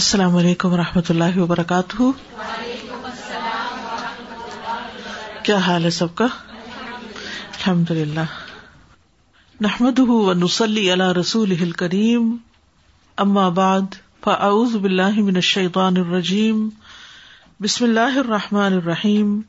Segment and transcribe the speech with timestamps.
[0.00, 2.02] السلام علیکم و رحمۃ اللہ وبرکاتہ۔
[5.42, 6.26] کیا حال ہے سب کا؟
[7.44, 8.20] الحمد للہ
[9.60, 12.36] نحمد و نسلی اللہ رسول کریم
[13.16, 13.94] اما بعد،
[14.24, 16.68] فاعوذ باللہ من الشیطان الرجیم۔
[17.60, 19.40] بسم اللہ الرحمٰن الرحیم۔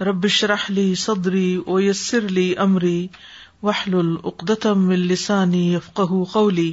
[0.00, 3.06] ربش رحلی صدری اویسر علی عمری
[3.62, 6.72] وحل العقدم السانی افقہ قولی۔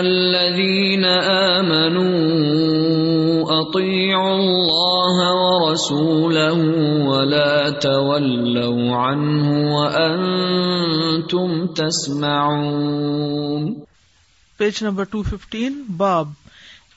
[0.00, 2.10] الذين آمنوا
[3.60, 6.58] أطيعوا الله ورسوله
[7.06, 13.86] ولا تولوا عنه وأنتم تسمعون.
[14.58, 16.28] پیج نمبر 215 باب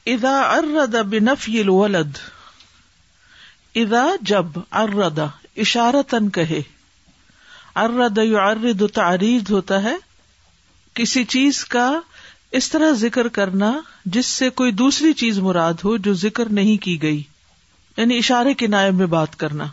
[0.07, 2.17] إذا عرض بنفي الولد.
[3.75, 5.19] إذا جب عرض.
[5.57, 6.61] اشارتن کہے
[7.75, 10.08] عرض يعرض تعریض ہوتا ہے
[10.99, 11.99] کسی چیز کا
[12.51, 17.01] اس طرح ذکر کرنا جس سے کوئی دوسری چیز مراد ہو جو ذکر نہیں کی
[17.01, 17.23] گئی۔
[17.97, 19.65] یعنی اشارے کے نائب میں بات کرنا۔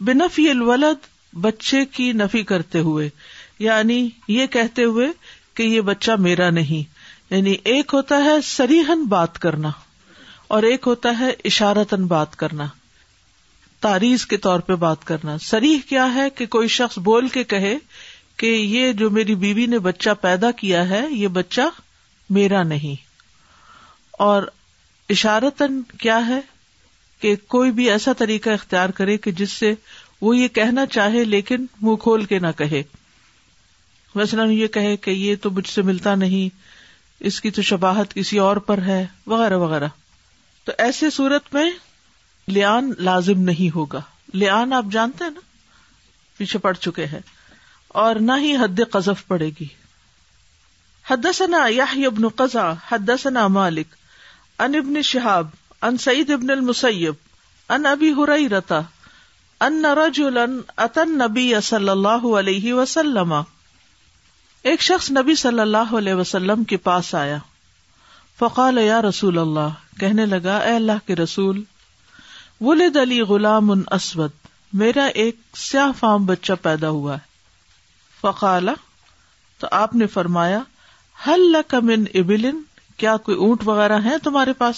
[0.00, 3.10] بنفی الولد بچے کی نفی کرتے ہوئے
[3.58, 5.06] یعنی یہ کہتے ہوئے
[5.54, 6.92] کہ یہ بچہ میرا نہیں۔
[7.34, 9.70] یعنی ایک ہوتا ہے سریحن بات کرنا
[10.48, 12.66] اور ایک ہوتا ہے اشارتن بات کرنا۔
[13.80, 17.78] تاریخ کے طور پہ بات کرنا۔ سریح کیا ہے کہ کوئی شخص بول کے کہے
[18.40, 21.60] کہ یہ جو میری بیوی نے بچہ پیدا کیا ہے، یہ بچہ
[22.30, 22.94] میرا نہیں۔
[24.12, 24.42] اور
[25.08, 26.40] اشارتن کیا ہے
[27.20, 29.74] کہ کوئی بھی ایسا طریقہ اختیار کرے کہ جس سے
[30.20, 32.82] وہ یہ کہنا چاہے لیکن منہ کھول کے نہ کہے۔
[34.14, 36.56] مثلاً یہ کہے کہ یہ تو مجھ سے ملتا نہیں،
[37.20, 39.88] اس کی تو شباہت کسی اور پر ہے، وغیرہ وغیرہ۔
[40.64, 41.70] تو ایسے صورت میں
[42.46, 44.00] لیان لازم نہیں ہوگا۔
[44.32, 45.40] لیان آپ جانتے ہیں نا،
[46.36, 47.39] پیچھے پڑ چکے ہیں۔
[47.92, 49.66] اور نہ ہی حد قذف پڑے گی۔
[51.10, 53.86] حدثنا یحیی ابن قزا، حدثنا مالک
[54.58, 55.48] ان ابن شہاب
[55.82, 57.14] ان سعید ابن المسیب
[57.68, 58.80] ان ابی ہریرہ،
[59.60, 60.44] ان رجلا
[60.76, 63.34] اتن نبی صلی اللہ علیہ وسلم۔
[64.62, 67.38] ایک شخص نبی صلی اللہ علیہ وسلم کے پاس آیا۔
[68.38, 71.62] فقال، یا رسول اللہ، کہنے لگا، اے اللہ کے رسول،
[72.60, 74.30] ولد علی غلام اسود،
[74.72, 77.29] میرا ایک سیاہ فام بچہ پیدا ہوا ہے۔
[78.20, 78.72] فقالا
[79.58, 80.60] تو آپ نے فرمایا
[81.26, 82.60] ہل من ابلن
[82.96, 84.76] کیا کوئی اونٹ وغیرہ ہے تمہارے پاس؟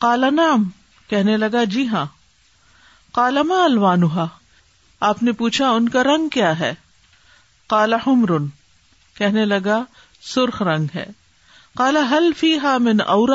[0.00, 0.68] کالا نام
[1.08, 2.06] کہنے لگا جی ہاں۔
[3.12, 4.24] کالما الوانحا
[5.00, 6.74] آپ نے پوچھا، ان کا رنگ کیا ہے؟
[7.66, 8.46] کالا ہمرن
[9.14, 9.84] کہنے لگا،
[10.22, 11.06] سرخ رنگ ہے۔
[11.76, 13.28] کالا ہل فی ہا من اور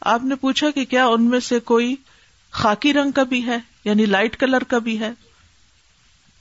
[0.00, 1.96] آپ نے پوچھا کہ کیا ان میں سے کوئی
[2.50, 5.10] خاکی رنگ کا بھی ہے؟ یعنی لائٹ کلر کا بھی ہے؟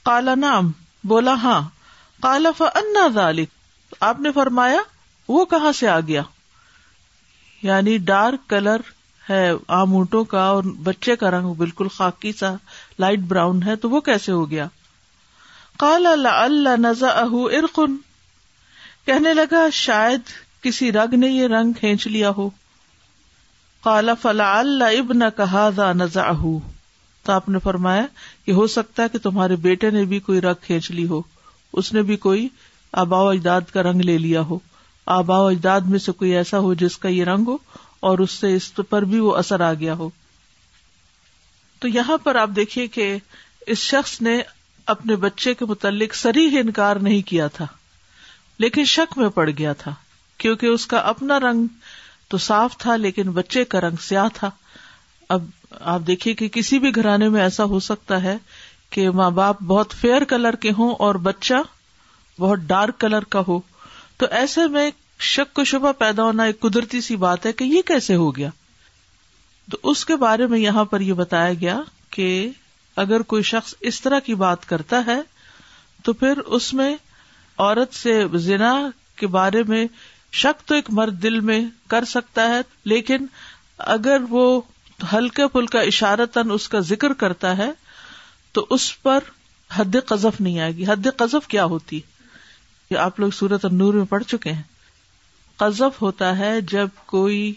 [0.04, 0.72] کالا نام
[1.08, 1.62] بولا ہاں.
[2.22, 3.50] کالف انا ذالک
[4.02, 4.80] آپ نے فرمایا،
[5.28, 6.22] وہ کہاں سے آ گیا؟
[7.64, 8.82] یعنی ڈارک کلر
[9.30, 12.54] ہے آم اونٹوں کا اور بچے کا رنگ بالکل خاکی سا،
[13.00, 14.68] لائٹ براؤن ہے، تو وہ کیسے ہو گیا؟
[15.80, 17.96] کال اللہ نزا اہ ارقن
[19.06, 20.22] کہنے لگا، شاید
[20.62, 22.50] کسی رگ نے یہ رنگ کھینچ لیا ہو.
[23.84, 26.30] کالا فلا اللہ ابن کہا نزا
[27.26, 28.06] تو آپ نے فرمایا
[28.46, 31.22] کہ ہو سکتا ہے کہ تمہارے بیٹے نے بھی کوئی رنگ کھینچ لی ہو۔
[31.74, 32.48] اس نے بھی کوئی
[32.94, 34.60] آبا و اجداد کا رنگ لے لیا ہو۔
[35.06, 37.58] آبا و اجداد میں سے کوئی ایسا ہو جس کا یہ رنگ ہو
[38.00, 40.10] اور اس سے اس پر بھی وہ اثر آ گیا ہو۔
[41.80, 43.18] تو یہاں پر آپ دیکھیے کہ
[43.68, 44.42] اس شخص نے
[44.86, 47.66] اپنے بچے کے متعلق سری انکار نہیں کیا تھا،
[48.60, 49.94] لیکن شک میں پڑ گیا تھا۔
[50.38, 51.68] کیونکہ اس کا اپنا رنگ
[52.28, 54.50] تو صاف تھا، لیکن بچے کا رنگ سیاہ تھا۔
[55.30, 55.44] اب
[55.80, 58.38] آپ دیکھیے کہ کسی بھی گھرانے میں ایسا ہو سکتا ہے
[58.90, 61.54] کہ ماں باپ بہت فیئر کلر کے ہوں اور بچہ
[62.40, 63.60] بہت ڈارک کلر کا ہو۔
[64.18, 67.82] تو ایسے میں شک و شبہ پیدا ہونا ایک قدرتی سی بات ہے کہ یہ
[67.82, 68.50] کیسے ہو گیا۔
[69.72, 72.50] تو اس کے بارے میں یہاں پر یہ بتایا گیا کہ
[72.96, 75.22] اگر کوئی شخص اس طرح کی بات کرتا ہے
[76.04, 76.96] تو پھر اس میں
[77.58, 79.88] عورت سے زنا کے بارے میں
[80.32, 83.26] شک تو ایک مرد دل میں کر سکتا ہے، لیکن
[83.78, 84.62] اگر وہ
[85.14, 87.72] ہلکے پھلکا اشارتن اس کا ذکر کرتا ہے،
[88.52, 89.20] تو اس پر
[89.74, 92.02] حد قذف نہیں آئے گی۔ حد قذف کیا ہوتی؟
[93.00, 94.64] آپ لوگ سورت نور میں پڑھ چکے ہیں۔
[95.56, 97.54] قذف ہوتا ہے جب کوئی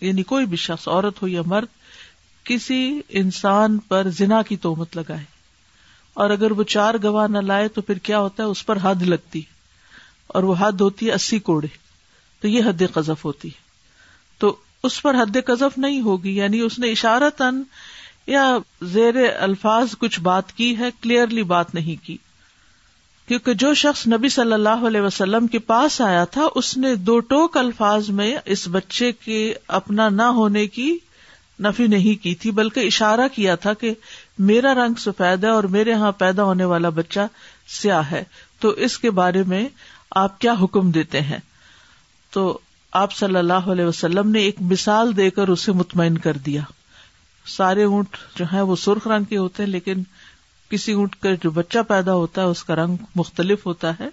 [0.00, 1.66] یعنی کوئی بھی شخص، عورت ہو یا مرد،
[2.44, 5.24] کسی انسان پر زنا کی تومت لگائے۔
[6.14, 9.02] اور اگر وہ چار گواہ نہ لائے تو پھر کیا ہوتا ہے؟ اس پر حد
[9.02, 9.42] لگتی۔
[10.26, 11.66] اور وہ حد ہوتی ہے اسی کوڑے۔
[12.40, 13.62] تو یہ حد قذف ہوتی۔ ہے
[14.38, 17.62] تو اس پر حد قذف نہیں ہوگی یعنی اس نے اشارہ تن
[18.26, 22.16] یا زیر الفاظ کچھ بات کی ہے کلیئرلی بات نہیں کی۔
[23.28, 27.20] کیونکہ جو شخص نبی صلی اللہ علیہ وسلم کے پاس آیا تھا، اس نے دو
[27.20, 30.98] ٹوک الفاظ میں اس بچے کے اپنا نہ ہونے کی
[31.60, 33.94] نفی نہیں کی تھی، بلکہ اشارہ کیا تھا کہ
[34.38, 37.20] میرا رنگ سفید ہے اور میرے یہاں پیدا ہونے والا بچہ
[37.68, 38.24] سیاہ ہے۔
[38.60, 39.68] تو اس کے بارے میں
[40.10, 41.38] آپ کیا حکم دیتے ہیں؟
[42.30, 42.58] تو
[42.92, 46.62] آپ صلی اللہ علیہ وسلم نے ایک مثال دے کر اسے مطمئن کر دیا۔
[47.46, 50.02] سارے اونٹ جو ہے وہ سرخ رنگ کے ہوتے ہیں، لیکن
[50.68, 54.08] کسی اونٹ کا جو بچہ پیدا ہوتا ہے، اس کا رنگ مختلف ہوتا ہے۔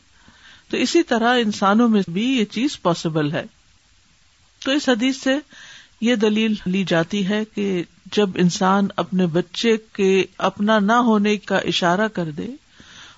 [0.70, 3.46] تو اسی طرح انسانوں میں بھی یہ چیز پاسبل ہے۔
[4.66, 5.38] تو اس حدیث سے
[6.02, 7.84] یہ دلیل لی جاتی ہے کہ
[8.16, 12.48] جب انسان اپنے بچے کے اپنا نہ ہونے کا اشارہ کر دے،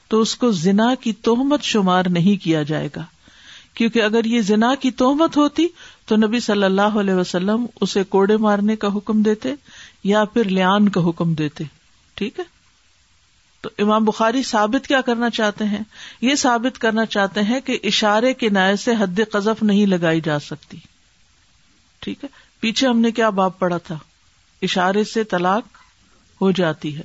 [0.07, 3.05] تو اس کو زنا کی توہمت شمار نہیں کیا جائے گا۔
[3.73, 5.68] کیونکہ اگر یہ زنا کی توہمت ہوتی
[6.06, 9.53] تو نبی صلی اللہ علیہ وسلم اسے کوڑے مارنے کا حکم دیتے
[10.03, 11.63] یا پھر لیان کا حکم دیتے۔
[12.13, 12.44] ٹھیک ہے؟
[13.62, 15.79] تو امام بخاری ثابت کیا کرنا چاہتے ہیں؟
[16.21, 20.39] یہ ثابت کرنا چاہتے ہیں کہ اشارے کے نئے سے حد قذف نہیں لگائی جا
[20.39, 20.77] سکتی۔
[22.00, 22.29] ٹھیک ہے؟
[22.59, 23.97] پیچھے ہم نے کیا باپ پڑھا تھا؟
[24.62, 25.63] اشارے سے طلاق
[26.41, 27.03] ہو جاتی ہے،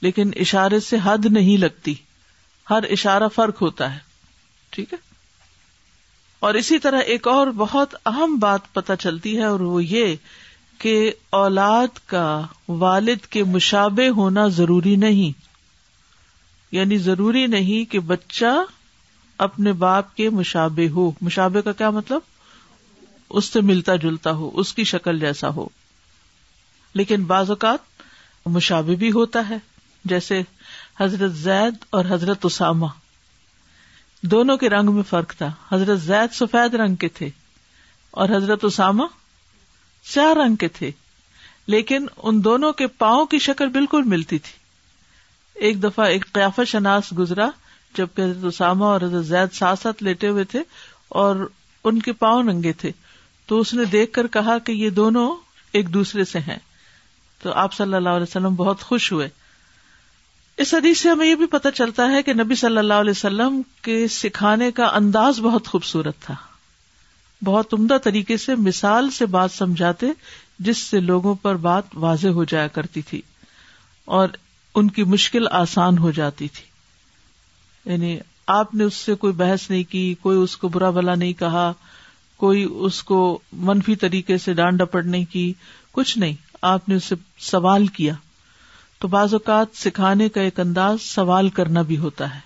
[0.00, 1.94] لیکن اشارے سے حد نہیں لگتی۔
[2.70, 3.98] ہر اشارہ فرق ہوتا ہے۔
[4.70, 5.07] ٹھیک ہے؟
[6.40, 10.16] اور اسی طرح ایک اور بہت اہم بات پتہ چلتی ہے اور وہ یہ
[10.78, 15.40] کہ اولاد کا والد کے مشابے ہونا ضروری نہیں۔
[16.72, 18.64] یعنی ضروری نہیں کہ بچہ
[19.38, 22.20] اپنے باپ کے مشابے ہو۔ مشابے کا کیا مطلب؟
[23.30, 25.68] اس سے ملتا جلتا ہو، اس کی شکل جیسا ہو۔
[26.94, 27.78] لیکن بعض اوقات
[28.46, 29.56] مشابے بھی ہوتا ہے،
[30.04, 30.42] جیسے
[31.00, 32.86] حضرت زید اور حضرت اسامہ۔
[34.22, 37.30] دونوں کے رنگ میں فرق تھا۔ حضرت زید سفید رنگ کے تھے
[38.10, 39.02] اور حضرت اسامہ
[40.04, 40.90] سیاہ رنگ کے تھے۔
[41.66, 44.52] لیکن ان دونوں کے پاؤں کی شکل بالکل ملتی تھی۔
[45.54, 47.50] ایک دفعہ ایک قیافہ شناس گزرا،
[47.94, 50.62] جبکہ حضرت اسامہ اور حضرت زید ساتھ ساتھ لیٹے ہوئے تھے
[51.08, 51.50] اور
[51.84, 52.92] ان کے پاؤں ننگے تھے۔
[53.46, 55.36] تو اس نے دیکھ کر کہا کہ یہ دونوں
[55.72, 56.58] ایک دوسرے سے ہیں۔
[57.42, 59.28] تو آپ صلی اللہ علیہ وسلم بہت خوش ہوئے۔
[60.58, 63.62] اس حدیث سے ہمیں یہ بھی پتہ چلتا ہے کہ نبی صلی اللہ علیہ وسلم
[63.82, 66.34] کے سکھانے کا انداز بہت خوبصورت تھا۔
[67.44, 70.06] بہت عمدہ طریقے سے مثال سے بات سمجھاتے،
[70.58, 73.22] جس سے لوگوں پر بات واضح ہو جایا کرتی تھی
[74.04, 74.28] اور
[74.74, 76.64] ان کی مشکل آسان ہو جاتی تھی۔
[77.92, 81.32] یعنی آپ نے اس سے کوئی بحث نہیں کی، کوئی اس کو برا بلا نہیں
[81.32, 81.72] کہا،
[82.36, 85.52] کوئی اس کو منفی طریقے سے ڈانڈ ڈپٹ نہیں کی،
[85.92, 88.14] کچھ نہیں، آپ نے اس سے سوال کیا۔
[88.98, 92.40] تو بعض اوقات سکھانے کا ایک انداز سوال کرنا بھی ہوتا ہے۔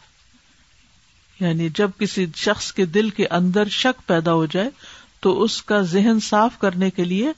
[1.40, 4.70] یعنی جب کسی شخص کے دل کے اندر شک پیدا ہو جائے
[5.20, 7.32] تو اس کا ذہن صاف کرنے کے لیے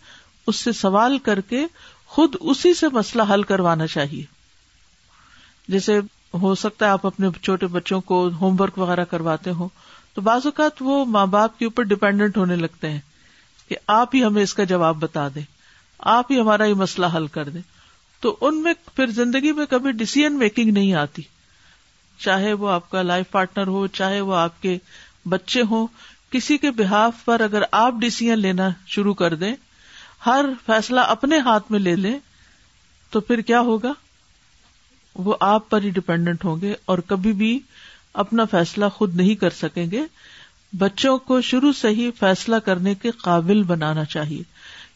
[0.47, 1.67] اس سے سوال کر کے
[2.07, 4.25] خود اسی سے مسئلہ حل کروانا چاہیے۔
[5.69, 6.01] جیسے
[6.35, 9.69] ہو سکتا ہے آپ اپنے چھوٹے بچوں کو ہوم ورک وغیرہ کرواتے ہو
[10.15, 13.01] تو بعض اوقات وہ ماں باپ کے اوپر ڈپینڈنٹ ہونے لگتے ہیں
[13.69, 15.43] کہ آپ ہی ہمیں اس کا جواب بتا دیں،
[15.99, 17.74] آپ ہی ہمارا یہ مسئلہ حل کر دیں۔
[18.25, 21.23] تو ان میں پھر زندگی میں کبھی ڈسیزن میکنگ نہیں آتی۔
[22.19, 24.79] چاہے وہ آپ کا لائف پارٹنر ہو، چاہے وہ آپ کے
[25.29, 25.87] بچے ہوں،
[26.31, 29.57] کسی کے بحاف پر اگر آپ ڈسیزن لینا شروع کر دیں،
[30.27, 32.19] ہر فیصلہ اپنے ہاتھ میں لے لیں،
[33.11, 33.93] تو پھر کیا ہوگا؟
[35.15, 37.61] وہ آپ پر ہی ڈپینڈنٹ ہوں گے اور کبھی بھی
[38.13, 40.03] اپنا فیصلہ خود نہیں کر سکیں گے۔
[40.79, 44.43] بچوں کو شروع سے ہی فیصلہ کرنے کے قابل بنانا چاہیے۔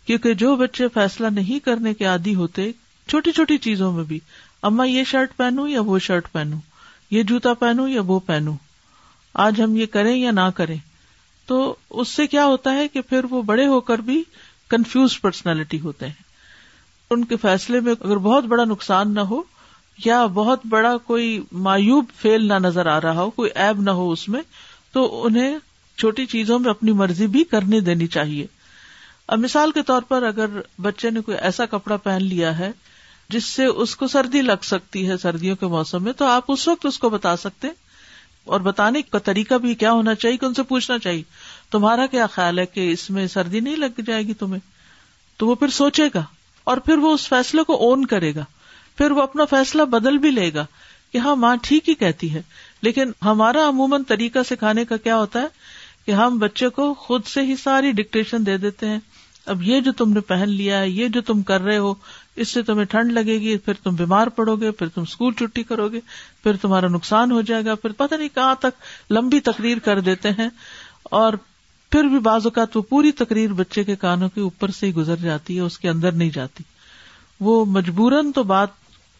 [0.06, 2.70] کیونکہ جو بچے فیصلہ نہیں کرنے کے عادی ہوتے
[3.08, 4.18] چھوٹی چھوٹی چیزوں میں بھی۔
[4.62, 6.56] اما یہ شرٹ پہنو یا وہ شرٹ پہنو
[7.10, 8.54] یہ جوتا پہنو یا وہ پہنو
[9.34, 10.76] آج ہم یہ کریں یا نہ کریں؟
[11.46, 14.22] تو اس سے کیا ہوتا ہے کہ پھر وہ بڑے ہو کر بھی
[14.68, 16.28] کنفیوز پرسنالٹی ہوتے ہیں۔
[17.10, 19.42] ان کے فیصلے میں اگر بہت بڑا نقصان نہ ہو
[20.04, 24.12] یا بہت بڑا کوئی مایوب فیل نہ نظر آ رہا ہو، کوئی ایب نہ ہو
[24.12, 24.40] اس میں،
[24.92, 25.58] تو انہیں
[25.98, 28.46] چھوٹی چیزوں میں اپنی مرضی بھی کرنے دینی چاہیے۔
[29.26, 30.46] اب مثال کے طور پر اگر
[30.80, 32.72] بچے نے کوئی ایسا کپڑا پہن لیا ہے
[33.32, 36.68] جس سے اس کو سردی لگ سکتی ہے سردیوں کے موسم میں، تو آپ اس
[36.68, 37.68] وقت اس کو بتا سکتے
[38.44, 41.22] اور بتانے کا طریقہ بھی کیا ہونا چاہیے کہ ان سے پوچھنا چاہیے۔
[41.70, 44.60] تمہارا کیا خیال ہے کہ اس میں سردی نہیں لگ جائے گی تمہیں؟
[45.36, 46.24] تو وہ پھر سوچے گا۔
[46.64, 48.44] اور پھر وہ اس فیصلے کو اون کرے گا۔
[48.98, 50.66] پھر وہ اپنا فیصلہ بدل بھی لے گا
[51.12, 52.42] کہ ہاں ماں ٹھیک ہی کہتی ہے۔
[52.82, 55.46] لیکن ہمارا عموماً طریقہ سکھانے کا کیا ہوتا ہے
[56.06, 58.98] کہ ہم بچے کو خود سے ہی ساری ڈکٹیشن دے دیتے ہیں۔
[59.46, 61.94] اب یہ جو تم نے پہن لیا ہے، یہ جو تم کر رہے ہو
[62.40, 65.62] اس سے تمہیں ٹھنڈ لگے گی، پھر تم بیمار پڑو گے، پھر تم اسکول چھٹی
[65.62, 66.00] کرو گے،
[66.42, 70.30] پھر تمہارا نقصان ہو جائے گا، پھر پتہ نہیں کہاں تک لمبی تقریر کر دیتے
[70.30, 70.48] ہیں۔
[71.02, 71.32] اور
[71.90, 75.16] پھر بھی بعض اوقات وہ پوری تقریر بچے کے کانوں کے اوپر سے ہی گزر
[75.16, 76.64] جاتی ہے، اس کے اندر نہیں جاتی۔
[77.40, 78.68] وہ مجبوراً تو بات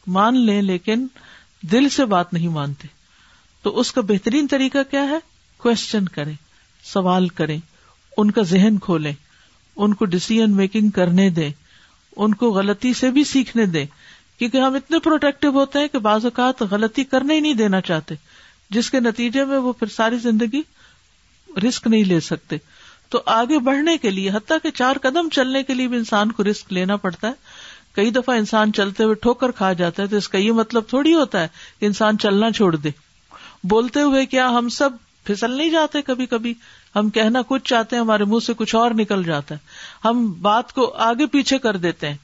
[0.06, 1.06] مان لیں، لیکن
[1.62, 2.88] دل سے بات نہیں مانتے۔
[3.62, 5.18] تو اس کا بہترین طریقہ کیا ہے؟
[5.58, 6.34] کوشچن کریں،
[6.84, 7.58] سوال کریں،
[8.16, 9.12] ان کا ذہن کھولیں،
[9.76, 11.50] ان کو ڈسیزن میکنگ کرنے دیں۔
[12.18, 13.87] ان کو غلطی سے بھی سیکھنے دیں۔
[14.38, 18.14] کیونکہ ہم اتنے پروٹیکٹو ہوتے ہیں کہ بعض اوقات غلطی کرنے ہی نہیں دینا چاہتے،
[18.70, 20.62] جس کے نتیجے میں وہ پھر ساری زندگی
[21.68, 22.56] رسک نہیں لے سکتے۔
[23.08, 26.44] تو آگے بڑھنے کے لیے، حتیٰ کہ چار قدم چلنے کے لیے بھی انسان کو
[26.44, 27.32] رسک لینا پڑتا ہے۔
[27.92, 31.14] کئی دفعہ انسان چلتے ہوئے ٹھوکر کھا جاتا ہے، تو اس کا یہ مطلب تھوڑی
[31.14, 31.48] ہوتا ہے
[31.80, 32.90] کہ انسان چلنا چھوڑ دے۔
[33.64, 34.90] بولتے ہوئے کیا ہم سب
[35.25, 36.54] پھسل نہیں جاتے کبھی کبھی؟
[36.97, 39.61] ہم کہنا کچھ چاہتے ہیں، ہمارے منہ سے کچھ اور نکل جاتا ہے۔
[40.04, 42.16] ہم بات کو آگے پیچھے کر دیتے ہیں۔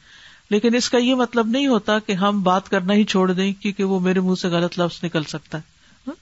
[0.50, 3.84] لیکن اس کا یہ مطلب نہیں ہوتا کہ ہم بات کرنا ہی چھوڑ دیں کیونکہ
[3.84, 5.62] وہ میرے منہ سے غلط لفظ نکل سکتا ہے۔
[6.06, 6.14] ہاں؟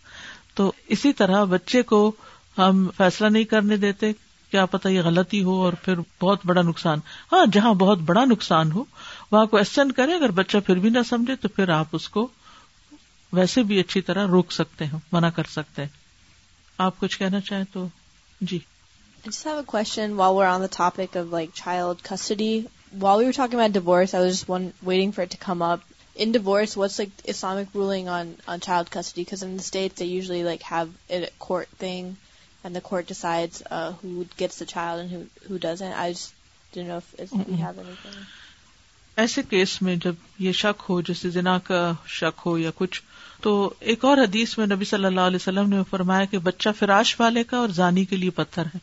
[0.54, 2.12] تو اسی طرح بچے کو
[2.58, 4.12] ہم فیصلہ نہیں کرنے دیتے
[4.50, 6.98] کیا پتا یہ غلطی ہو اور پھر بہت بڑا نقصان۔
[7.32, 8.84] ہاں جہاں بہت بڑا نقصان ہو،
[9.30, 12.28] وہاں کوشچن کرے اگر بچہ پھر بھی نہ سمجھے تو پھر آپ اس کو
[13.32, 15.88] ویسے بھی اچھی طرح روک سکتے ہیں، منع کر سکتے ہیں۔
[16.78, 17.88] آپ کچھ کہنا چاہیں تو
[19.24, 22.68] I just have a question while we're on the topic of like child custody.
[22.90, 25.62] While we were talking about divorce, I was just one, waiting for it to come
[25.62, 25.80] up.
[26.16, 29.24] In divorce, what's like Islamic ruling on, on child custody?
[29.24, 32.16] Because in the States, they usually like have a court thing
[32.64, 35.92] and the court decides uh, who gets the child and who, who doesn't.
[35.92, 36.34] I just
[36.72, 38.26] didn't know if, if you have anything.
[39.16, 43.02] ایسے case میں جب یہ شک ہو، جیسے زنا کا شک ہو یا کچھ،
[43.40, 47.20] تو ایک اور حدیث میں نبی صلی اللہ علیہ وسلم نے فرمایا کہ بچہ فراش
[47.20, 48.78] والے کا اور زانی کے لیے پتھر ہے۔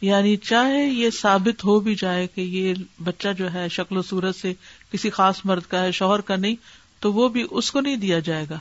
[0.00, 4.36] یعنی چاہے یہ ثابت ہو بھی جائے کہ یہ بچہ جو ہے شکل و صورت
[4.36, 4.54] سے
[4.92, 6.54] کسی خاص مرد کا ہے، شوہر کا نہیں،
[6.98, 8.58] تو وہ بھی اس کو نہیں دیا جائے گا۔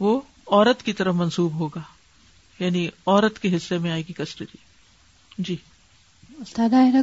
[0.00, 1.80] وہ عورت کی طرف منسوب ہوگا۔
[2.58, 4.56] یعنی عورت کے حصے میں آئے گی custody.
[5.38, 5.56] G.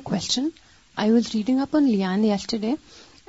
[0.04, 0.50] Question
[0.96, 2.74] I was reading up on لیان yesterday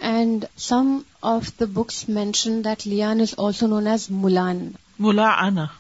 [0.01, 4.75] And some of the books mention that Lian is also known as Mulan.
[4.99, 5.71] Mula'ana.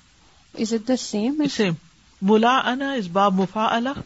[0.54, 1.48] Is it the same?
[1.48, 1.78] Same.
[2.22, 3.94] Mula'ana is ba mufa'ala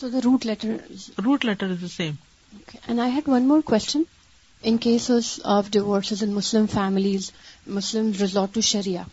[0.00, 1.10] So the root letter is...
[1.18, 2.18] Root letter is the same.
[2.86, 4.06] And I had one more question.
[4.62, 7.32] In cases of divorces in Muslim families,
[7.66, 9.06] Muslims resort to Sharia.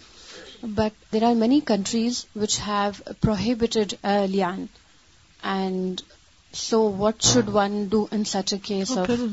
[0.63, 4.69] But there are many countries which have prohibited uh, lian.
[5.45, 6.01] And
[6.53, 8.91] so what should one do in such a case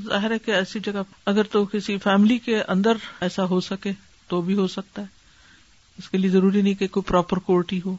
[0.09, 3.93] ظاہر ہے کہ ایسی جگہ اگر تو کسی family کے اندر ایسا ہو سکے
[4.29, 5.07] تو بھی ہو سکتا ہے۔
[5.99, 7.97] اس کے لیے ضروری نہیں کہ کوئی پراپر کورٹ ہی ہو۔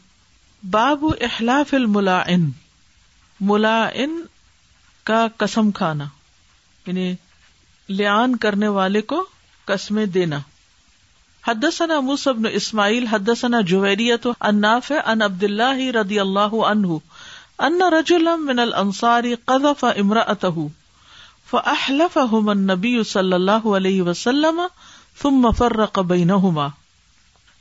[0.70, 2.52] باب احلاف الملا ان
[3.40, 4.22] ملا ان
[5.04, 6.06] کا قسم کھانا
[6.88, 7.16] یعنی
[7.88, 9.26] لیان کرنے والے کو
[9.66, 10.40] قسمیں دینا۔
[11.48, 16.88] حدثنا موسى بن اسماعیل حدثنا جویریت اناف ان عبد اللہ رضی اللہ عنہ۔
[17.64, 20.64] ان رجلا من الانصار قذف امرأته
[21.52, 24.62] فاحلفهم النبي صلی اللہ علیہ وسلم
[25.22, 26.68] ثم فرق بینہما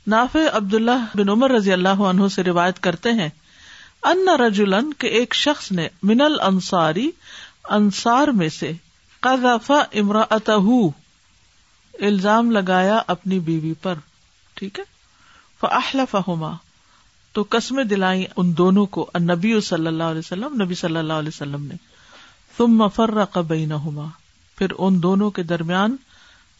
[0.07, 3.29] نافع عبداللہ بن عمر رضی اللہ عنہ سے روایت کرتے ہیں
[4.03, 7.09] ان رجلن کے ایک شخص نے من الانصاری
[7.71, 8.71] انصار میں سے
[9.23, 10.79] قذف امرأته،
[11.93, 14.03] الزام لگایا اپنی بیوی پر،
[14.57, 14.85] ٹھیک ہے؟
[15.61, 16.53] فاحلفهما
[17.33, 21.29] تو قسمیں دلائی ان دونوں کو نبی صلی اللہ علیہ وسلم، نبی صلی اللہ علیہ
[21.29, 21.75] وسلم نے۔
[22.57, 23.73] تم مفر قبئی نہ
[24.55, 25.95] پھر ان دونوں کے درمیان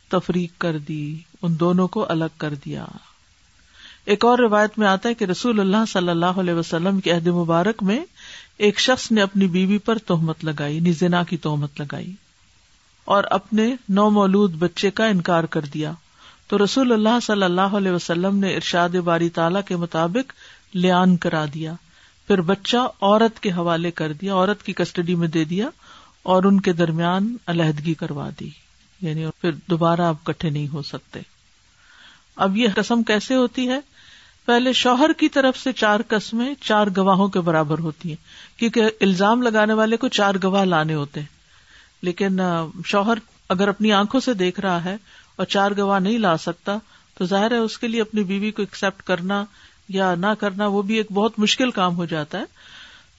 [0.09, 2.85] تفریق کر دی، ان دونوں کو الگ کر دیا۔
[4.05, 7.27] ایک اور روایت میں آتا ہے کہ رسول اللہ صلی اللہ علیہ وسلم کے عہد
[7.27, 8.05] مبارک میں
[8.57, 12.13] ایک شخص نے اپنی بیوی پر تہمت لگائی یعنی نزنا کی تہمت لگائی۔
[13.05, 15.91] اور اپنے نو مولود بچے کا انکار کر دیا۔
[16.47, 20.33] تو رسول اللہ صلی اللہ علیہ وسلم نے ارشاد باری تعالیٰ کے مطابق
[20.73, 21.73] لیان کرا دیا،
[22.27, 25.69] پھر بچہ عورت کے حوالے کر دیا، عورت کی کسٹڈی میں دے دیا
[26.23, 28.49] اور ان کے درمیان علیحدگی کروا دی
[29.01, 31.19] یعنی پھر دوبارہ آپ کٹھے نہیں ہو سکتے۔
[32.35, 33.79] اب یہ قسم کیسے ہوتی ہے؟
[34.45, 39.41] پہلے شوہر کی طرف سے چار قسمیں چار گواہوں کے برابر ہوتی ہیں، کیونکہ الزام
[39.41, 41.27] لگانے والے کو چار گواہ لانے ہوتے ہیں۔
[42.01, 42.39] لیکن
[42.85, 43.17] شوہر
[43.49, 44.97] اگر اپنی آنکھوں سے دیکھ رہا ہے
[45.35, 46.77] اور چار گواہ نہیں لا سکتا،
[47.17, 49.45] تو ظاہر ہے اس کے لیے اپنی بیوی کو ایکسپٹ کرنا
[49.93, 52.43] یا نہ کرنا، وہ بھی ایک بہت مشکل کام ہو جاتا ہے۔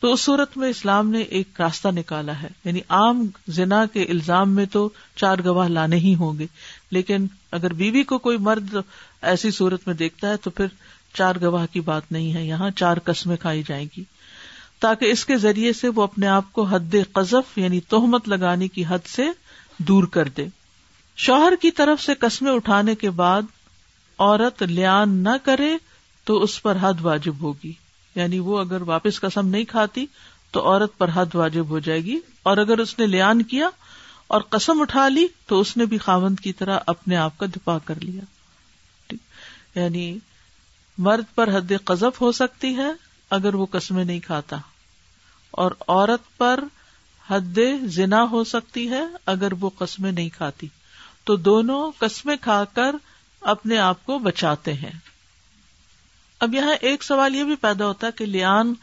[0.00, 4.50] تو اس صورت میں اسلام نے ایک راستہ نکالا ہے۔ یعنی عام زنا کے الزام
[4.50, 6.46] میں تو چار گواہ لانے ہی ہوں گے۔
[6.90, 8.74] لیکن اگر بیوی کو کوئی مرد
[9.22, 10.66] ایسی صورت میں دیکھتا ہے تو پھر
[11.14, 14.04] چار گواہ کی بات نہیں ہے۔ یہاں چار قسمیں کھائی جائیں گی۔
[14.80, 18.84] تاکہ اس کے ذریعے سے وہ اپنے آپ کو حد قذف یعنی توہمت لگانے کی
[18.88, 19.26] حد سے
[19.78, 20.46] دور کر دے۔
[21.16, 23.42] شوہر کی طرف سے قسمیں اٹھانے کے بعد
[24.18, 25.76] عورت لیان نہ کرے
[26.24, 27.72] تو اس پر حد واجب ہوگی۔
[28.14, 30.06] یعنی وہ اگر واپس قسم نہیں کھاتی
[30.50, 33.68] تو عورت پر حد واجب ہو جائے گی۔ اور اگر اس نے لیان کیا
[34.26, 37.78] اور قسم اٹھا لی تو اس نے بھی خاوند کی طرح اپنے آپ کا دفاع
[37.84, 38.22] کر لیا۔
[39.74, 40.18] یعنی
[40.98, 42.92] مرد پر حد قذف ہو سکتی ہے
[43.30, 44.56] اگر وہ قسمیں نہیں کھاتا۔
[45.50, 46.64] اور عورت پر
[47.30, 50.68] حد زنا ہو سکتی ہے اگر وہ قسمیں نہیں کھاتی۔
[51.24, 52.96] تو دونوں قسمیں کھا کر
[53.40, 55.13] اپنے آپ کو بچاتے ہیں۔
[56.44, 58.74] اب یہاں ایک سوال یہ بھی پیدا ہوتا ہے کہ لیان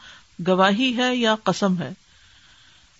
[0.46, 1.92] گواہی ہے یا قسم ہے؟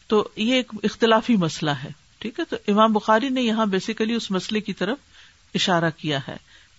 [0.07, 4.31] تو یہ ایک اختلافی مسئلہ ہے، ٹھیک ہے؟ تو امام بخاری نے یہاں بیسیکلی اس
[4.31, 4.99] مسئلے کی طرف
[5.55, 6.37] اشارہ کیا ہے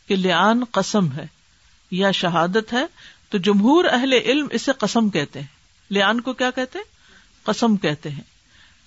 [0.08, 1.28] کہ لیان قسم ہے
[1.92, 2.86] یا شہادت ہے،
[3.30, 5.48] تو جمہور اہل علم اسے قسم کہتے ہیں۔
[5.90, 6.86] لیان کو کیا کہتے ہیں؟
[7.44, 8.24] قسم کہتے ہیں۔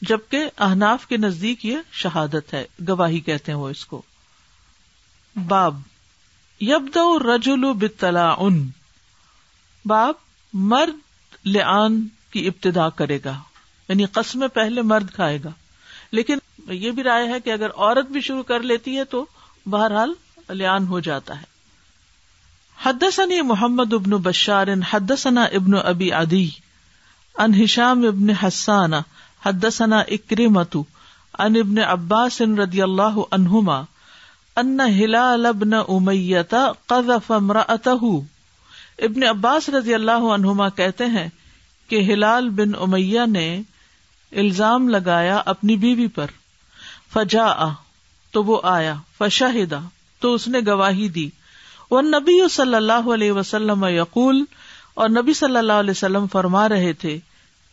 [0.03, 4.03] جبکہ احناف کے نزدیک یہ شہادت ہے، گواہی کہتے ہیں وہ اس کو۔
[5.47, 5.81] باب
[6.61, 8.69] یبد رجول بتلا ان
[9.87, 10.15] باب
[10.53, 10.97] مرد
[11.47, 13.39] لعان کی ابتدا کرے گا
[13.89, 15.51] یعنی قسم پہلے مرد کھائے گا۔
[16.11, 16.39] لیکن
[16.69, 19.27] یہ بھی رائے ہے کہ اگر عورت بھی شروع کر لیتی ہے تو
[19.67, 20.13] بہرحال
[20.51, 21.45] لعان ہو جاتا ہے۔
[22.85, 26.51] حدثني محمد ابن بشار، حدثنا ابن ابی عدی
[27.39, 28.93] ان ہشام ابن حسان،
[29.47, 30.77] حدثنا اکرمت
[31.39, 33.81] ان ابن عباس رضی اللہ عنہما،
[34.57, 36.55] ان ہلال ابن امیت
[36.87, 38.19] قذف امرأته
[38.99, 41.29] ابن عباس رضی اللہ عنہما کہتے ہیں
[41.89, 43.63] کہ ہلال بن امیہ نے
[44.33, 46.27] الزام لگایا اپنی بیوی پر۔
[47.13, 47.67] فجا
[48.31, 49.79] تو وہ آیا۔ فشاہدا
[50.21, 51.31] تو اس نے گواہی دی۔
[51.91, 54.45] وہ نبی صلی اللہ علیہ وسلم یقول،
[54.95, 57.19] اور نبی صلی اللہ علیہ وسلم فرما رہے تھے،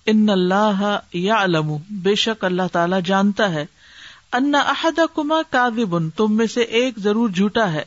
[0.06, 3.66] ان اللہ یا علم بے شک اللہ تعالی جانتا ہے۔
[4.34, 7.84] ان احد کما کاذب تم میں سے ایک ضرور جھوٹا ہے۔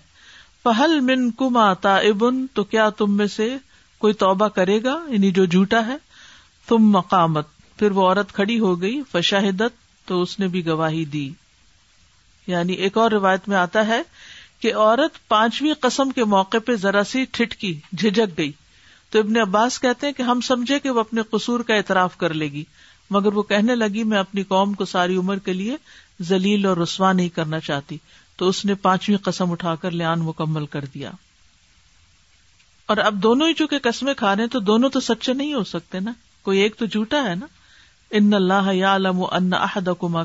[0.66, 3.56] پہل من کما تائبن تو کیا تم میں سے
[3.98, 5.96] کوئی توبہ کرے گا؟ یعنی جو جھوٹا ہے؟
[6.68, 7.46] تم مقامت
[7.78, 11.30] پھر وہ عورت کھڑی ہو گئی فشاہدت تو اس نے بھی گواہی دی۔
[12.46, 14.02] یعنی ایک اور روایت میں آتا ہے
[14.60, 18.52] کہ عورت پانچویں قسم کے موقع پہ ذرا سی ٹھٹکی جھجک گئی۔
[19.10, 22.34] تو ابن عباس کہتے ہیں کہ ہم سمجھے کہ وہ اپنے قصور کا اعتراف کر
[22.34, 22.64] لے گی۔
[23.10, 25.76] مگر وہ کہنے لگی، میں اپنی قوم کو ساری عمر کے لیے
[26.22, 27.98] ذلیل اور رسوا نہیں کرنا چاہتی۔
[28.36, 31.10] تو اس نے پانچویں قسم اٹھا کر لیان مکمل کر دیا۔
[32.86, 35.64] اور اب دونوں ہی چونکہ قسمیں کھا رہے ہیں تو دونوں تو سچے نہیں ہو
[35.64, 37.46] سکتے نا۔ کوئی ایک تو جھوٹا ہے نا۔
[38.10, 38.96] ان اللہ یا
[39.32, 40.22] ان احد کما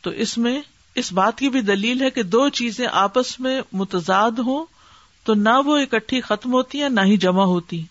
[0.00, 0.62] تو اس میں
[0.94, 4.66] اس بات کی بھی دلیل ہے کہ دو چیزیں آپس میں متضاد ہوں
[5.24, 7.82] تو نہ وہ اکٹھی ختم ہوتی ہیں، نہ ہی جمع ہوتی۔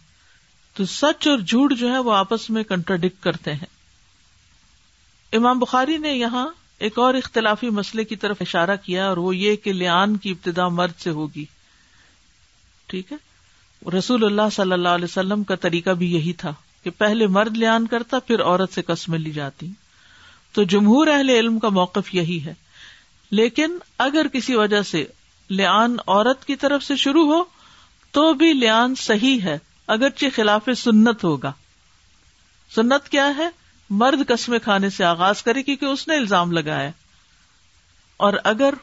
[0.73, 3.65] تو سچ اور جھوٹ جو ہے وہ آپس میں کنٹراڈکٹ کرتے ہیں۔
[5.33, 6.47] امام بخاری نے یہاں
[6.81, 10.67] ایک اور اختلافی مسئلے کی طرف اشارہ کیا اور وہ یہ کہ لیان کی ابتدا
[10.67, 11.45] مرد سے ہوگی۔
[12.87, 13.17] ٹھیک ہے؟
[13.97, 17.87] رسول اللہ صلی اللہ علیہ وسلم کا طریقہ بھی یہی تھا کہ پہلے مرد لیان
[17.87, 19.67] کرتا، پھر عورت سے قسمیں لی جاتی۔
[20.53, 22.53] تو جمہور اہل علم کا موقف یہی ہے۔
[23.31, 25.05] لیکن اگر کسی وجہ سے
[25.49, 27.43] لیان عورت کی طرف سے شروع ہو،
[28.11, 31.51] تو بھی لیان صحیح ہے، اگرچہ خلاف سنت ہوگا۔
[32.75, 33.60] سنت کیا ہے؟
[33.91, 36.89] مرد قسمے کھانے سے آغاز کرے کیونکہ اس نے الزام لگایا
[38.17, 38.73] اور اگر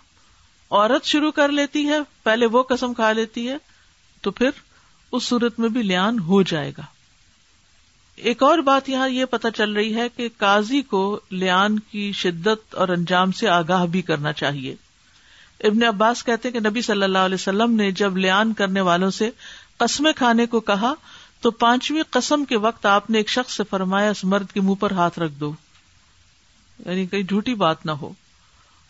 [0.71, 3.57] عورت شروع کر لیتی ہے، پہلے وہ قسم کھا لیتی ہے،
[4.21, 4.51] تو پھر
[5.13, 6.83] اس صورت میں بھی لیان ہو جائے گا۔
[8.17, 12.75] ایک اور بات یہاں یہ پتا چل رہی ہے کہ قاضی کو لیان کی شدت
[12.75, 14.75] اور انجام سے آگاہ بھی کرنا چاہیے۔
[15.65, 19.31] ابن عباس کہتے کہ نبی صلی اللہ علیہ وسلم نے جب لیان کرنے والوں سے
[19.77, 20.95] قسمیں کھانے کو کہا
[21.41, 24.75] تو پانچویں قسم کے وقت آپ نے ایک شخص سے فرمایا، اس مرد کے منہ
[24.75, 25.53] پر ہاتھ رکھ دو۔
[26.87, 28.13] یعنی کہیں جھوٹی بات نہ ہو۔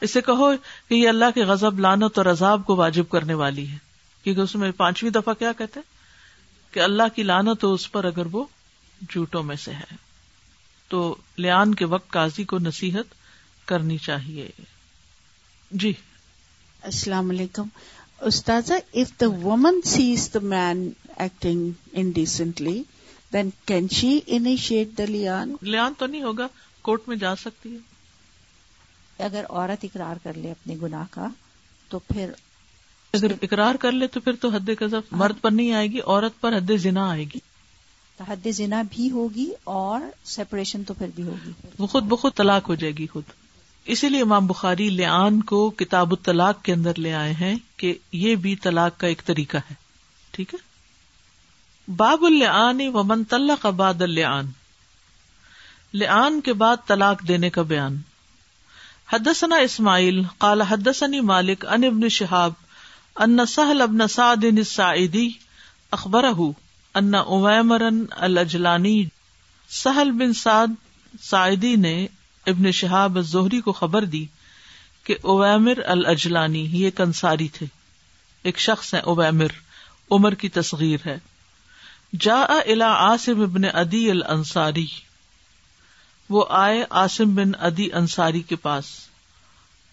[0.00, 0.56] اسے کہو
[0.88, 3.76] کہ یہ اللہ کے غزب لانت اور عذاب کو واجب کرنے والی ہے۔
[4.22, 5.80] کیونکہ اس میں پانچویں دفعہ کیا کہتے
[6.70, 8.44] کہ اللہ کی لانت ہو اس پر اگر وہ
[9.10, 9.96] جھوٹوں میں سے ہے۔
[10.88, 13.14] تو لیان کے وقت قاضی کو نصیحت
[13.68, 14.50] کرنی چاہیے۔
[15.70, 15.92] جی۔
[16.82, 17.62] السلام علیکم۔
[18.20, 22.82] استاذہ if the woman sees the man acting indecently
[23.32, 26.46] then can she initiate the لیان لیان تو نہیں ہوگا
[26.82, 31.28] کورٹ میں جا سکتی ہے اگر عورت اقرار کر لے اپنے گناہ کا
[31.90, 32.30] تو پھر
[33.14, 36.40] اگر اقرار کر لے تو پھر تو حد قذف مرد پر نہیں آئے گی عورت
[36.40, 37.38] پر حد زنا آئے گی
[38.18, 42.74] حد زنا بھی ہوگی اور سیپریشن تو پھر بھی ہوگی وہ خود بخود طلاق ہو
[42.74, 43.24] جائے گی خود
[43.88, 48.34] اسی لیے امام بخاری لیان کو کتاب الطلاق کے اندر لے آئے ہیں کہ یہ
[48.34, 49.74] بھی طلاق کا ایک طریقہ ہے۔
[50.30, 50.58] ٹھیک ہے؟
[51.96, 54.46] باب العن و من طلق بعد العن
[55.94, 57.96] لعان کے بعد طلاق دینے کا بیان۔
[59.12, 62.52] حدثنا اسماعیل، قال حدثني مالک ان ابن شہاب،
[63.16, 65.30] ان سہل ابن سعد الساعدی
[65.90, 66.34] اخبرہ
[66.94, 69.04] ان اویمرن الاجلانی،
[69.68, 70.68] سہل بن سعد
[71.22, 72.06] سعیدی نے
[72.48, 74.26] ابن شہاب زہری کو خبر دی
[75.04, 77.66] کہ اویمر الاجلانی، یہ ایک انصاری تھے۔
[78.42, 79.46] ایک شخص ہے اویمر،
[80.10, 81.18] عمر کی تصغیر ہے۔
[82.20, 84.86] جا الا عاصم ابن ادی الانصاری۔
[86.30, 88.84] وہ آئے عاصم بن ادی انصاری کے پاس۔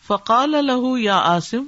[0.07, 1.65] فقال لہو یا عاصم۔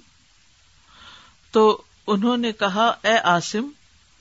[1.51, 3.67] تو انہوں نے کہا، اے عاصم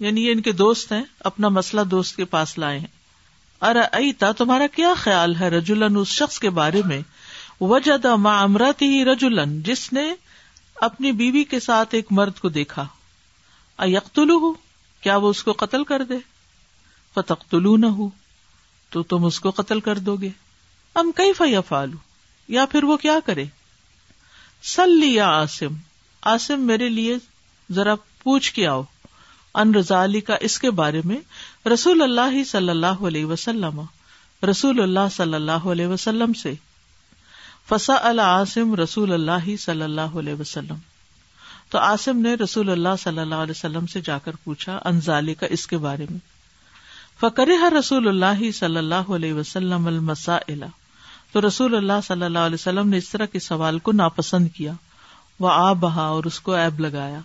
[0.00, 2.95] یعنی یہ ان کے دوست ہیں، اپنا مسئلہ دوست کے پاس لائے ہیں۔
[3.62, 7.01] ارے ایتا تمہارا کیا خیال ہے رجولن اس شخص کے بارے میں؟
[7.61, 8.45] وجد ما
[8.81, 10.14] ہی رجولن جس نے
[10.75, 12.87] اپنی بیوی کے ساتھ ایک مرد کو دیکھا۔
[13.79, 14.53] اختلو
[15.01, 16.14] کیا وہ اس کو قتل کر دے؟
[17.14, 18.09] فتختلو نہ ہو
[18.90, 20.29] تو تم اس کو قتل کر دو گے۔
[20.97, 21.97] ہم کئی فیا فالو
[22.49, 23.45] یا پھر وہ کیا کرے؟
[24.62, 25.75] سلی یا آسم
[26.21, 27.16] آسم میرے لیے
[27.73, 28.83] ذرا پوچھ کے آؤ،
[29.55, 31.16] ان رضا علی کا اس کے بارے میں۔
[31.72, 33.81] رسول اللہ صلی اللہ علیہ وسلم،
[34.50, 36.55] رسول اللہ صلی اللہ علیہ وسلم سے
[37.68, 40.76] فسا العاصم رسول اللہ صلی اللہ علیہ وسلم۔
[41.70, 45.46] تو آسم نے رسول اللہ صلی اللہ علیہ وسلم سے جا کر پوچھا انزالی کا
[45.50, 46.18] اس کے بارے میں۔
[47.20, 50.38] فکر رسول اللہ صلی اللہ علیہ وسلم المسا
[51.33, 54.72] تو رسول اللہ صلی اللہ علیہ وسلم نے اس طرح کے سوال کو ناپسند کیا،
[55.40, 57.20] وہ آ بہا اور اس کو ایب لگایا۔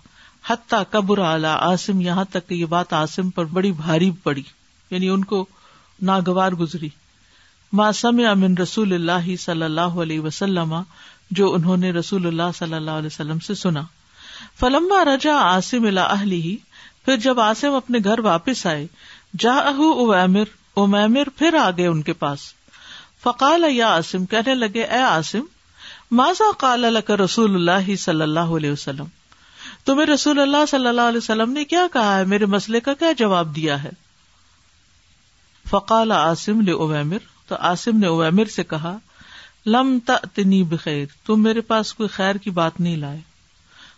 [0.50, 4.44] حتیٰ قبر اعلی آسم یہاں تک کہ یہ بات آسم پر بڑی بھاری پڑی
[4.92, 5.46] یعنی ان کو
[6.02, 6.90] ناگوار گزری۔
[7.74, 10.76] ماسم امن رسول اللہ صلی اللہ علیہ وسلم،
[11.32, 13.82] جو انہوں نے رسول اللہ صلی اللہ علیہ وسلم سے سنا۔
[14.60, 16.58] فلما رجا آسم ہی
[17.06, 18.88] پھر جب آسم اپنے گھر واپس آئے
[19.40, 20.44] جا اہمر
[20.78, 22.40] امیر پھر آ گئے ان کے پاس۔
[23.24, 25.42] فقال، یا آسم کہنے لگے، اے آسم
[26.12, 29.06] ماضا قال رسول اللہ صلی اللہ علیہ وسلم؟
[29.86, 33.12] تمہیں رسول اللہ صلی اللہ علیہ وسلم نے کیا کہا ہے؟ میرے مسئلے کا کیا
[33.12, 33.90] جواب دیا ہے؟
[35.70, 37.18] فقال آسم لمر
[37.48, 38.98] تو آسم نے اویمر سے کہا،
[39.66, 40.00] لم
[40.34, 43.20] تنی بخیر تم میرے پاس کوئی خیر کی بات نہیں لائے۔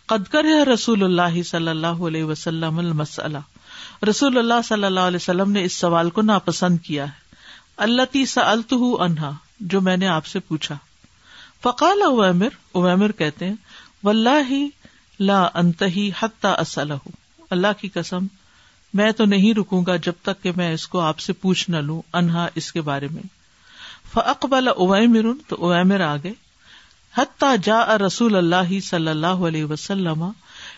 [0.06, 3.38] قد کر ہے رسول اللہ صلی اللہ علیہ وسلم المسلہ
[4.10, 7.36] رسول اللہ صلی اللہ علیہ وسلم نے اس سوال کو ناپسند کیا ہے۔
[7.76, 10.76] اللہ تی سلط انہا جو میں نے آپ سے پوچھا۔
[11.62, 13.54] فقال اویمر اویمر کہتے ہیں،
[14.04, 14.52] واللہ
[15.20, 17.08] لا انتہی حتی اسلح
[17.50, 18.26] اللہ کی قسم،
[18.94, 21.76] میں تو نہیں رکوں گا جب تک کہ میں اس کو آپ سے پوچھ نہ
[21.76, 23.22] لوں، انہا اس کے بارے میں۔
[24.12, 26.32] فقبل اویمر، تو اویمر آ گئے۔
[27.18, 30.30] حتیٰ جا رسول اللہ صلی اللہ علیہ وسلم،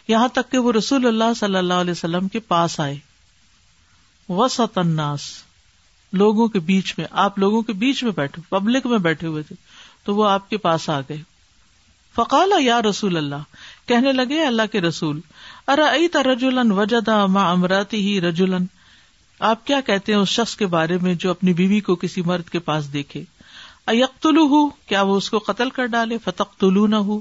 [0.08, 2.98] یہاں تک کہ وہ رسول اللہ صلی اللہ علیہ وسلم کے پاس آئے۔
[4.28, 5.20] وسط الناس،
[6.12, 9.56] لوگوں کے بیچ میں، آپ لوگوں کے بیچ میں بیٹھے، پبلک میں بیٹھے ہوئے تھے،
[10.04, 11.22] تو وہ آپ کے پاس آ گئے۔
[12.14, 13.42] فقال یا رسول اللہ
[13.86, 15.20] کہنے لگے اللہ کے رسول
[15.68, 15.94] ارا
[16.32, 18.64] رجولن وجدا ما امراتی ہی رجولن
[19.38, 22.48] آپ کیا کہتے ہیں اس شخص کے بارے میں جو اپنی بیوی کو کسی مرد
[22.48, 23.24] کے پاس دیکھے؟
[23.86, 27.20] اختلو ہو کیا وہ اس کو قتل کر ڈالے؟ فتق طلوع نہ ہو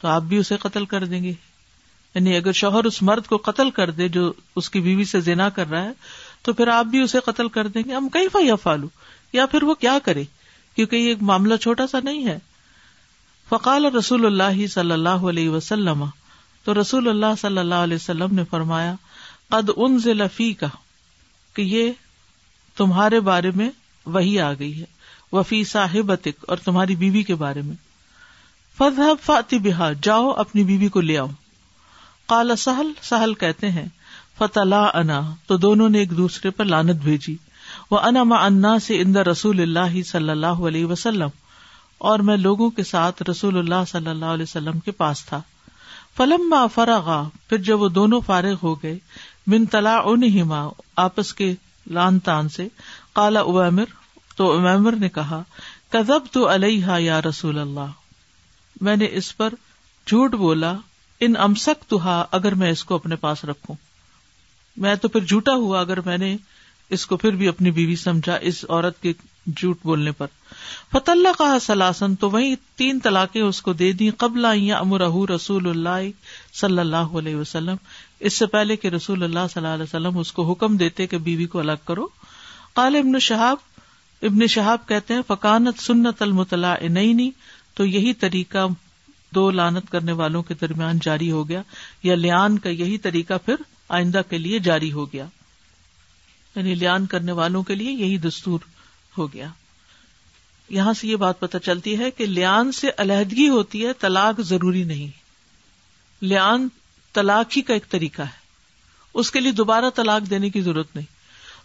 [0.00, 1.32] تو آپ بھی اسے قتل کر دیں گے۔
[2.14, 5.48] یعنی اگر شوہر اس مرد کو قتل کر دے جو اس کی بیوی سے زنا
[5.48, 5.90] کر رہا ہے،
[6.42, 8.86] تو پھر آپ بھی اسے قتل کر دیں گے۔ ہم کئی فیا فالو
[9.32, 10.24] یا پھر وہ کیا کرے؟
[10.76, 12.38] کیونکہ یہ ایک معاملہ چھوٹا سا نہیں ہے۔
[13.50, 16.04] فقال رسول اللہ صلی اللہ علیہ وسلم،
[16.64, 18.94] تو رسول اللہ صلی اللہ علیہ وسلم نے فرمایا،
[19.48, 20.66] قد ان ضلفی کا
[21.54, 21.92] کہ یہ
[22.76, 23.70] تمہارے بارے میں
[24.06, 24.84] وہی آ گئی ہے،
[25.32, 27.76] وفی صاحب اور تمہاری بیوی کے بارے میں۔
[28.78, 31.26] فضحب فاتی بحا جاؤ اپنی بیوی کو لے آؤ۔
[32.28, 33.86] کالا سہل سہل کہتے ہیں
[34.38, 37.36] فتح انا تو دونوں نے ایک دوسرے پر لانت بھیجی۔
[37.90, 41.28] وہ انا ما انا سے اندر رسول اللہ صلی اللہ علیہ وسلم۔
[41.98, 45.42] اور میں لوگوں کے ساتھ رسول اللہ صلی اللہ علیہ وسلم کے پاس تھا۔
[46.16, 48.98] فلم فرغا، پھر جب وہ دونوں فارغ ہو گئے،
[49.46, 51.54] من تلا انہما آپس کے
[51.86, 52.68] لان تان سے
[53.12, 53.84] کالا اوامر
[54.36, 55.42] تو امر نے کہا
[55.90, 57.86] کزب تو علیہ یا رسول اللہ۔
[58.80, 59.54] میں نے اس پر
[60.06, 60.72] جھوٹ بولا،
[61.20, 61.98] ان امسک تو
[62.30, 63.76] اگر میں اس کو اپنے پاس رکھوں۔
[64.76, 66.36] میں تو پھر جھوٹا ہوا، اگر میں نے
[66.90, 69.12] اس کو پھر بھی اپنی بیوی سمجھا، اس عورت کے
[69.46, 70.26] جھوٹ بولنے پر۔
[70.92, 75.68] فت اللہ کا سلاسن تو وہی تین طلاقیں اس کو دے دی قبل امرہ رسول
[75.68, 76.10] اللہ
[76.54, 77.76] صلی اللہ علیہ وسلم۔
[78.20, 81.18] اس سے پہلے کہ رسول اللہ صلی اللہ علیہ وسلم اس کو حکم دیتے کہ
[81.18, 82.06] بیوی کو الگ کرو۔
[82.74, 83.56] قال ابن شہاب
[84.22, 87.30] ابن شہاب کہتے ہیں فکانت سنت المطلا نئی
[87.74, 88.66] تو یہی طریقہ
[89.34, 91.62] دو لانت کرنے والوں کے درمیان جاری ہو گیا۔
[92.02, 93.54] یا لیان کا یہی طریقہ پھر
[93.88, 95.26] آئندہ کے لیے جاری ہو گیا۔
[96.56, 98.58] یعنی لیان کرنے والوں کے لیے یہی دستور۔
[99.18, 99.48] ہو گیا۔
[100.68, 104.84] یہاں سے یہ بات پتہ چلتی ہے کہ لیان سے علیحدگی ہوتی ہے، طلاق ضروری
[104.84, 105.10] نہیں۔
[106.20, 106.68] لیان
[107.12, 108.46] طلاق ہی کا ایک طریقہ ہے۔
[109.14, 111.16] اس کے لیے دوبارہ طلاق دینے کی ضرورت نہیں۔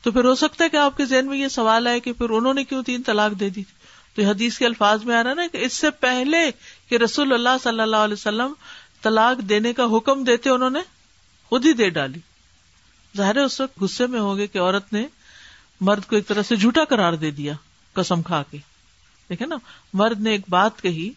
[0.03, 2.29] تو پھر ہو سکتا ہے کہ آپ کے ذہن میں یہ سوال ہے کہ پھر
[2.29, 3.63] انہوں نے کیوں تین طلاق دے دی؟
[4.15, 6.51] تو حدیث کے الفاظ میں آ رہا نا کہ اس سے پہلے
[6.89, 8.53] کہ رسول اللہ صلی اللہ علیہ وسلم
[9.01, 10.79] طلاق دینے کا حکم دیتے، انہوں نے
[11.45, 12.19] خود ہی دے ڈالی۔
[13.17, 15.07] ظاہر اس وقت غصے میں ہو گئے کہ عورت نے
[15.81, 17.53] مرد کو ایک طرح سے جھوٹا قرار دے دیا
[17.93, 18.57] قسم کھا کے۔
[19.29, 19.55] دیکھے نا،
[19.93, 21.09] مرد نے ایک بات کہی،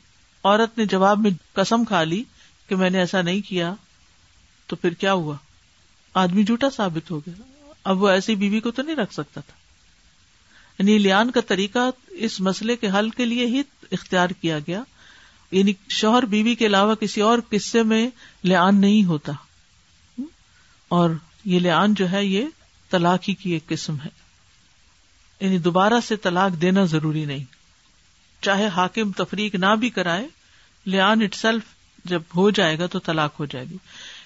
[0.45, 2.23] عورت نے جواب میں قسم کھا لی
[2.69, 3.75] کہ میں نے ایسا نہیں کیا،
[4.67, 5.37] تو پھر کیا ہوا؟
[6.15, 9.57] آدمی جھوٹا ثابت ہو گیا۔ اب وہ ایسی بیوی کو تو نہیں رکھ سکتا تھا۔
[10.79, 14.83] یعنی لیان کا طریقہ اس مسئلے کے حل کے لیے ہی اختیار کیا گیا۔
[15.51, 18.11] یعنی شوہر بیوی کے علاوہ کسی اور قصے میں
[18.43, 19.33] لیان نہیں ہوتا۔
[20.89, 21.11] اور
[21.45, 22.47] یہ لیان جو ہے، یہ
[22.91, 24.24] طلاق ہی کی ایک قسم ہے۔
[25.41, 27.45] یعنی دوبارہ سے طلاق دینا ضروری نہیں۔
[28.43, 30.29] چاہے حاکم تفریق نہ بھی کرائے،
[30.85, 31.63] لیان اٹ سیلف
[32.05, 33.77] جب ہو جائے گا تو طلاق ہو جائے گی۔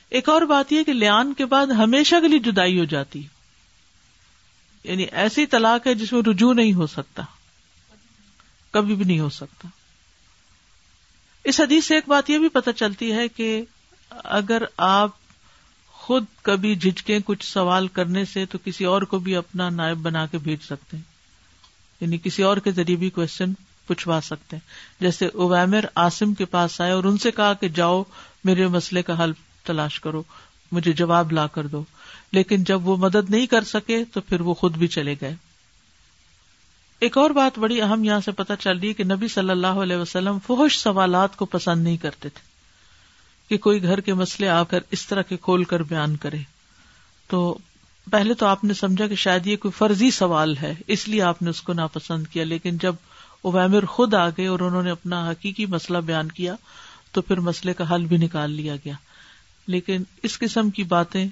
[0.09, 3.27] ایک اور بات یہ کہ لیان کے بعد ہمیشہ کے لیے جدائی ہو جاتی۔
[4.85, 7.23] یعنی ایسی طلاق ہے جس میں رجوع نہیں ہو سکتا۔
[8.71, 9.69] کبھی بھی نہیں ہو سکتا۔
[11.45, 13.65] اس حدیث سے ایک بات یہ بھی پتہ چلتی ہے کہ
[14.11, 15.11] اگر آپ
[16.09, 20.27] خود کبھی جھجکیں کچھ سوال کرنے سے تو کسی اور کو بھی اپنا نائب بنا
[20.27, 21.05] کے بھیج سکتے ہیں۔
[22.01, 23.53] یعنی کسی اور کے ذریعے بھی کوشچن
[23.87, 24.69] پوچھوا سکتے ہیں۔
[25.01, 28.03] جیسے اویمر آسم کے پاس آئے اور ان سے کہا کہ جاؤ
[28.45, 29.33] میرے مسئلے کا حل
[29.65, 30.23] تلاش کرو،
[30.73, 31.85] مجھے جواب لا کر دو۔
[32.33, 35.35] لیکن جب وہ مدد نہیں کر سکے تو پھر وہ خود بھی چلے گئے۔
[37.01, 39.67] ایک اور بات بڑی اہم یہاں سے پتہ چل رہی ہے کہ نبی صلی اللہ
[39.67, 42.48] علیہ وسلم فوش سوالات کو پسند نہیں کرتے تھے۔
[43.49, 46.39] کہ کوئی گھر کے مسئلے آ کر اس طرح کے کھول کر بیان کرے۔
[47.29, 47.59] تو
[48.11, 51.43] پہلے تو آپ نے سمجھا کہ شاید یہ کوئی فرضی سوال ہے، اس لیے آپ
[51.43, 52.95] نے اس کو ناپسند کیا۔ لیکن جب
[53.43, 56.55] اویمر خود آ گئے اور انہوں نے اپنا حقیقی مسئلہ بیان کیا،
[57.13, 58.95] تو پھر مسئلے کا حل بھی نکال لیا گیا۔
[59.67, 61.29] لیکن اس قسم کی باتیں،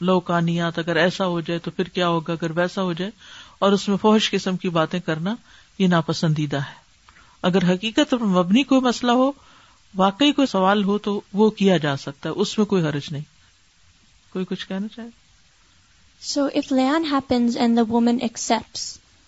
[0.00, 3.10] لوکانیات اگر ایسا ہو جائے تو پھر کیا ہوگا اگر ویسا ہو جائے؟
[3.58, 5.34] اور اس میں فوج قسم کی باتیں کرنا
[5.78, 6.82] یہ ناپسندیدہ ہے۔
[7.42, 9.32] اگر حقیقت مبنی کوئی مسئلہ ہو
[9.96, 13.22] واقعی کوئی سوال ہو تو وہ کیا جا سکتا ہے اس میں کوئی حرج نہیں۔
[14.32, 15.08] کوئی کچھ کہنا چاہے؟
[16.20, 18.74] So if لیان happens and the woman accept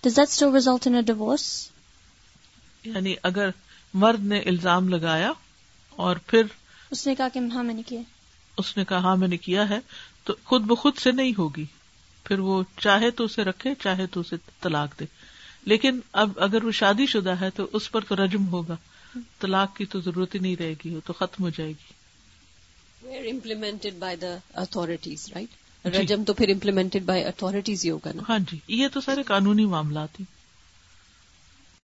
[0.05, 1.71] does that still result in divorce
[2.85, 3.51] یعنی اگر
[3.95, 5.33] مرد نے الزام لگایا
[5.91, 6.43] اور پھر
[6.91, 8.01] اس نے کہا کہ ہاں میں نے کیا۔
[8.59, 9.79] اس نے کہا ہاں میں نے کیا ہے
[10.25, 11.65] تو خود بخود سے نہیں ہوگی۔
[12.25, 15.05] پھر وہ چاہے تو اسے رکھے چاہے تو اسے طلاق دے۔
[15.65, 18.77] لیکن اب اگر وہ شادی شدہ ہے تو اس پر تو رجم ہوگا۔
[19.39, 21.93] طلاق کی تو ضرورت ہی نہیں رہے گی وہ تو ختم ہو جائے گی۔
[23.31, 28.39] Implemented by the authorities right رجم تو پھر امپلیمنٹڈ بائی اتارٹیز ہی ہوگا نا۔ ہاں
[28.39, 30.44] جی یہ تو سارے قانونی معاملات ہیں۔